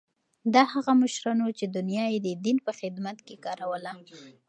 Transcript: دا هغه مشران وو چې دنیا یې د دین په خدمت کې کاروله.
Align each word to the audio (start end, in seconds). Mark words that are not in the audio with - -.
دا 0.53 0.63
هغه 0.73 0.91
مشران 1.03 1.37
وو 1.41 1.57
چې 1.59 1.65
دنیا 1.75 2.05
یې 2.13 2.19
د 2.23 2.29
دین 2.45 2.57
په 2.65 2.71
خدمت 2.79 3.17
کې 3.27 3.35
کاروله. 3.45 3.91